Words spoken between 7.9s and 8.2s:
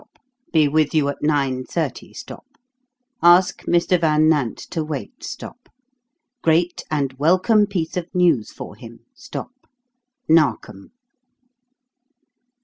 of